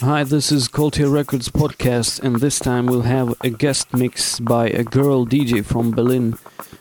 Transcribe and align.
Hi, 0.00 0.24
this 0.24 0.50
is 0.50 0.68
Coltier 0.68 1.10
Records 1.10 1.48
podcast, 1.50 2.20
and 2.22 2.36
this 2.36 2.58
time 2.58 2.86
we'll 2.86 3.02
have 3.02 3.34
a 3.42 3.50
guest 3.50 3.92
mix 3.92 4.40
by 4.40 4.68
a 4.68 4.82
girl 4.82 5.26
DJ 5.26 5.64
from 5.64 5.90
Berlin 5.90 6.38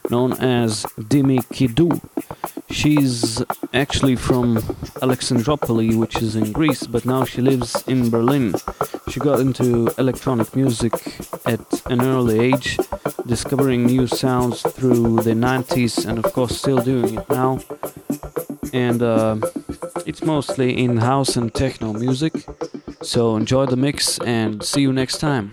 known 0.09 0.33
as 0.33 0.83
Dimi 0.97 1.39
Kidou. 1.49 2.01
She's 2.71 3.43
actually 3.73 4.15
from 4.15 4.57
Alexandropoli, 5.01 5.95
which 5.95 6.21
is 6.21 6.35
in 6.35 6.51
Greece, 6.51 6.87
but 6.87 7.05
now 7.05 7.25
she 7.25 7.41
lives 7.41 7.83
in 7.87 8.09
Berlin. 8.09 8.53
She 9.09 9.19
got 9.19 9.39
into 9.39 9.91
electronic 9.97 10.55
music 10.55 10.93
at 11.45 11.81
an 11.87 12.01
early 12.01 12.39
age, 12.39 12.77
discovering 13.25 13.85
new 13.85 14.07
sounds 14.07 14.61
through 14.61 15.17
the 15.23 15.33
90s, 15.33 16.05
and 16.05 16.23
of 16.23 16.31
course, 16.33 16.57
still 16.57 16.81
doing 16.81 17.15
it 17.19 17.29
now. 17.29 17.59
And 18.71 19.01
uh, 19.01 19.37
it's 20.05 20.23
mostly 20.23 20.77
in 20.77 20.97
house 20.97 21.35
and 21.35 21.53
techno 21.53 21.93
music. 21.93 22.33
So 23.01 23.35
enjoy 23.35 23.65
the 23.65 23.77
mix 23.77 24.19
and 24.19 24.63
see 24.63 24.81
you 24.81 24.93
next 24.93 25.19
time. 25.19 25.51